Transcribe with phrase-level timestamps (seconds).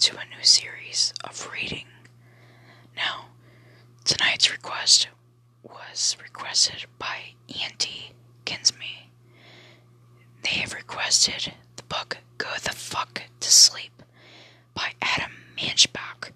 [0.00, 1.86] to a new series of reading.
[2.96, 3.26] Now,
[4.04, 5.08] tonight's request
[5.62, 8.12] was requested by Auntie
[8.46, 9.08] Kinsme.
[10.42, 14.02] They have requested the book Go the Fuck to Sleep
[14.74, 16.30] by Adam Mansbach.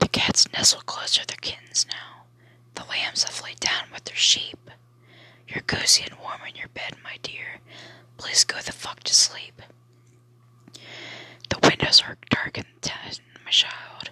[0.00, 2.24] The cats nestle close to their kittens now.
[2.74, 4.70] The lambs have laid down with their sheep.
[5.48, 7.60] You're cozy and warm in your bed, my dear.
[8.18, 9.62] Please go the fuck to sleep.
[11.48, 14.10] The windows are dark and tent, my child.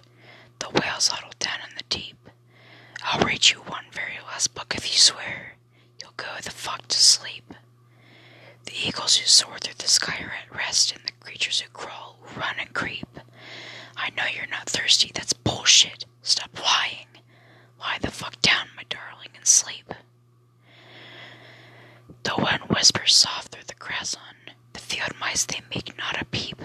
[0.59, 2.17] The whales huddle down in the deep.
[3.03, 5.55] I'll read you one very last book if you swear
[6.01, 7.53] you'll go the fuck to sleep.
[8.65, 12.17] The eagles who soar through the sky are at rest, and the creatures who crawl,
[12.35, 13.07] run, and creep.
[13.97, 16.05] I know you're not thirsty, that's bullshit.
[16.21, 17.07] Stop lying.
[17.79, 19.93] Lie the fuck down, my darling, and sleep.
[22.23, 24.53] The wind whispers soft through the grass on
[24.89, 26.61] the field mice, they make not a peep.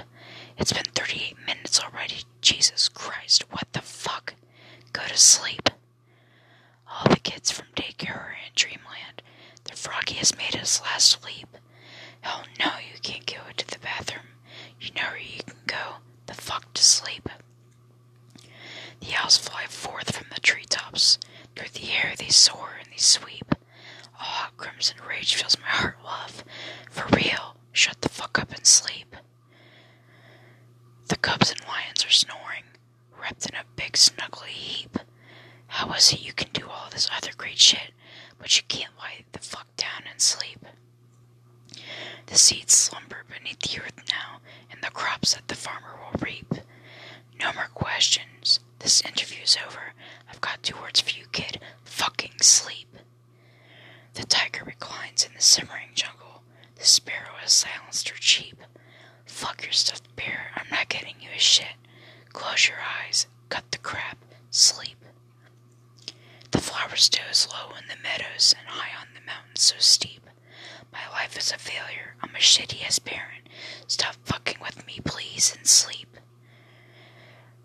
[0.57, 2.23] It's been 38 minutes already.
[2.41, 4.35] Jesus Christ, what the fuck?
[4.93, 5.71] Go to sleep.
[6.89, 9.23] All the kids from daycare are in dreamland.
[9.65, 11.57] The froggy has made his last leap.
[12.23, 14.27] Hell no, you can't go into the bathroom.
[14.81, 15.97] You know where you can go.
[16.27, 17.29] The fuck to sleep.
[19.01, 21.19] The owls fly forth from the treetops.
[21.57, 23.55] Through the air they soar and they sweep.
[24.19, 26.45] A hot crimson rage fills my heart, love.
[26.91, 29.17] For real, shut the fuck up and sleep.
[31.09, 32.65] The cubs and lions are snoring,
[33.21, 34.99] wrapped in a big snuggly heap.
[35.67, 37.93] How is it you can do all this other great shit,
[38.39, 40.65] but you can't lie the fuck down and sleep?
[42.27, 46.55] The seeds slumber beneath the earth now, and the crops that the farmer will reap.
[47.41, 48.61] No more questions.
[48.79, 49.93] This interview's over.
[50.31, 51.61] I've got two words for you, kid.
[51.85, 52.97] Fucking sleep.
[54.15, 55.84] The tiger reclines in the simmering
[57.45, 58.57] has silenced or cheep.
[59.27, 60.51] Fuck your stuffed bear.
[60.57, 61.77] I'm not getting you a shit.
[62.33, 63.27] Close your eyes.
[63.51, 64.17] Cut the crap.
[64.51, 64.97] Sleep.
[66.53, 70.23] The flowers doze low in the meadows and high on the mountains so steep.
[70.91, 72.15] My life is a failure.
[72.23, 73.49] I'm a shitty ass parent.
[73.89, 76.17] Stop fucking with me, please, and sleep.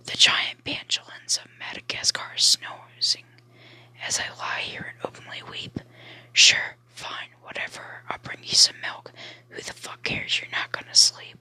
[0.05, 3.25] The giant pangolins of Madagascar are snoozing
[4.05, 5.79] as I lie here and openly weep.
[6.33, 8.03] Sure, fine, whatever.
[8.09, 9.11] I'll bring you some milk.
[9.49, 10.39] Who the fuck cares?
[10.39, 11.37] You're not gonna sleep.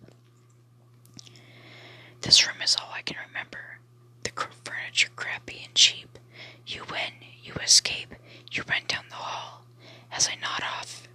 [2.20, 3.78] This room is all I can remember.
[4.22, 4.30] The
[4.64, 6.18] furniture crappy and cheap.
[6.66, 8.14] You win, you escape,
[8.52, 9.64] you run down the hall
[10.12, 11.08] as I nod off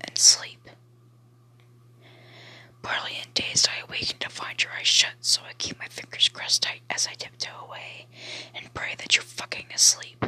[0.00, 0.68] and sleep.
[2.82, 6.28] Barely and dazed, I awaken to find your eyes shut, so I keep my fingers
[6.28, 8.06] crossed tight as I tiptoe away
[8.54, 10.24] and pray that you're fucking asleep.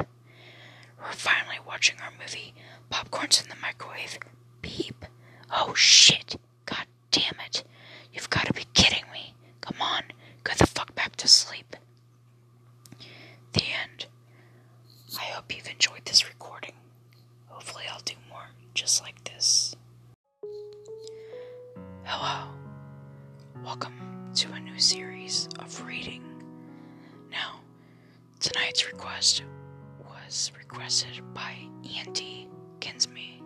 [1.01, 2.53] We're finally watching our movie.
[2.89, 4.19] Popcorn's in the microwave.
[4.61, 5.05] Beep.
[5.51, 6.35] Oh shit.
[6.65, 7.63] God damn it.
[8.13, 9.33] You've got to be kidding me.
[9.61, 10.03] Come on,
[10.43, 11.75] go the fuck back to sleep.
[13.53, 14.05] The end.
[15.19, 16.73] I hope you've enjoyed this recording.
[17.47, 19.75] Hopefully, I'll do more just like this.
[22.03, 22.49] Hello.
[23.63, 26.23] Welcome to a new series of reading.
[27.31, 27.59] Now,
[28.39, 29.43] tonight's request
[30.57, 31.53] requested by
[31.99, 32.47] Auntie
[32.79, 33.41] Kinsme.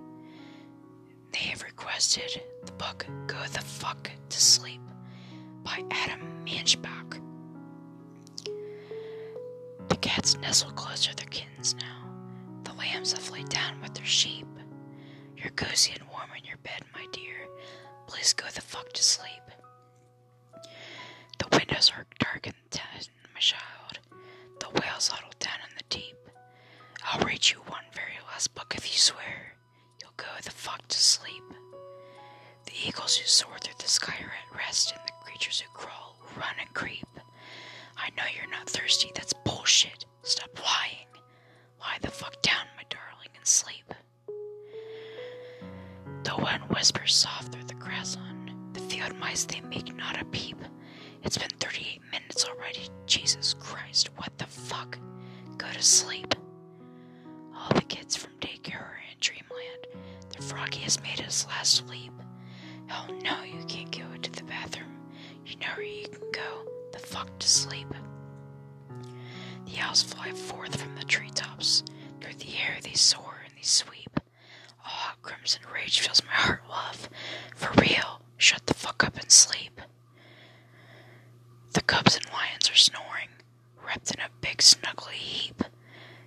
[1.32, 4.82] They have requested the book Go the Fuck to Sleep
[5.64, 7.20] by Adam Mansbach.
[9.88, 12.08] The cats nestle close to their kittens now.
[12.66, 14.46] The lambs have laid down with their sheep.
[15.36, 17.48] You're cozy and warm in your bed, my dear.
[18.06, 19.32] Please go the fuck to sleep.
[21.40, 23.98] The windows are dark and tent, my child.
[24.60, 25.58] The whales huddle down
[28.44, 29.54] book if you swear
[30.02, 31.44] you'll go the fuck to sleep.
[32.66, 36.18] The eagles who soar through the sky are at rest, and the creatures who crawl,
[36.38, 37.08] run, and creep.
[37.98, 40.06] I know you're not thirsty, that's bullshit.
[40.24, 41.08] Stop lying.
[41.80, 43.94] Lie the fuck down, my darling, and sleep.
[46.24, 50.26] The wind whispers soft through the grass on the field mice, they make not a
[50.26, 50.58] peep.
[51.24, 52.90] It's been 38 minutes already.
[53.06, 54.98] Jesus Christ, what the fuck?
[55.58, 56.35] Go to sleep.
[61.66, 61.82] His.
[61.90, 62.24] Oh,
[62.88, 65.00] Hell no, you can't go into the bathroom.
[65.46, 66.66] You know where you can go.
[66.92, 67.88] The fuck to sleep.
[69.66, 71.84] The owls fly forth from the treetops.
[72.22, 74.20] Through the air they soar and they sweep.
[74.84, 77.10] A hot crimson rage fills my heart, love.
[77.56, 79.82] For real, shut the fuck up and sleep.
[81.74, 83.30] The cubs and lions are snoring,
[83.84, 85.64] wrapped in a big snuggly heap.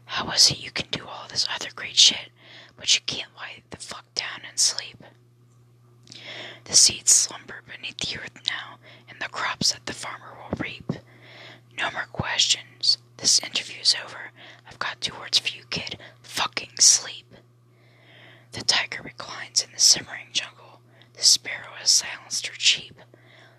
[0.06, 2.31] How is it you can do all this other great shit,
[2.76, 5.02] but you can't lie the fuck down and sleep?
[6.64, 8.78] The seeds slumber beneath the earth now,
[9.08, 10.92] and the crops that the farmer will reap.
[11.76, 12.98] No more questions.
[13.16, 14.30] This interview's over.
[14.66, 15.98] I've got two words for you, kid.
[16.22, 17.26] Fucking sleep.
[18.52, 20.80] The tiger reclines in the simmering jungle.
[21.14, 23.00] The sparrow has silenced her cheep.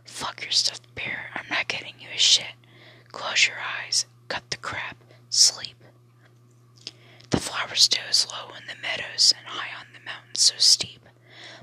[0.05, 1.29] Fuck your stuffed bear.
[1.35, 2.55] I'm not getting you a shit.
[3.11, 4.05] Close your eyes.
[4.27, 4.97] Cut the crap.
[5.29, 5.75] Sleep.
[7.29, 11.07] The flowers doze low in the meadows and high on the mountains so steep.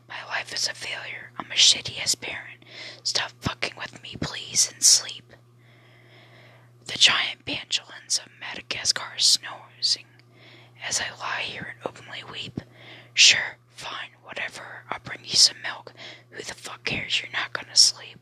[0.08, 1.30] My life is a failure.
[1.38, 2.64] I'm a shitty ass parent.
[3.02, 5.32] Stop fucking with me, please, and sleep.
[6.86, 10.06] The giant pangolins of Madagascar are snoozing
[10.86, 12.60] as I lie here and openly weep.
[13.14, 14.84] Sure, fine, whatever.
[14.90, 15.92] I'll bring you some milk.
[16.30, 17.20] Who the fuck cares?
[17.20, 18.18] You're not gonna sleep.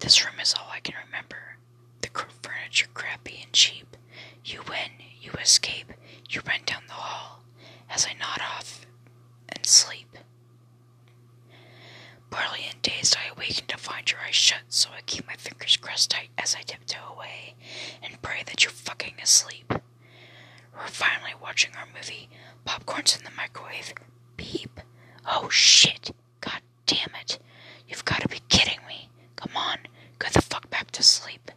[0.00, 1.56] This room is all I can remember.
[2.00, 2.08] The
[2.42, 3.96] furniture crappy and cheap.
[4.44, 5.92] You win, you escape,
[6.28, 7.42] you run down the hall
[7.88, 8.86] as I nod off
[9.64, 10.08] Sleep.
[10.12, 10.24] sleep.
[12.30, 16.10] Partly dazed, I awaken to find your eyes shut, so I keep my fingers crossed
[16.10, 17.54] tight as I tiptoe away
[18.02, 19.72] and pray that you're fucking asleep.
[20.74, 22.28] We're finally watching our movie.
[22.64, 23.92] Popcorn's in the microwave.
[24.36, 24.80] Beep.
[25.26, 26.10] Oh shit.
[26.40, 27.38] God damn it.
[27.86, 29.08] You've got to be kidding me.
[29.36, 29.78] Come on.
[30.18, 31.51] Go the fuck back to sleep.